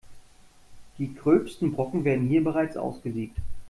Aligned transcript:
Die 0.97 1.13
gröbsten 1.13 1.73
Brocken 1.73 2.03
werden 2.05 2.27
hier 2.27 2.43
bereits 2.43 2.75
ausgesiebt. 2.75 3.37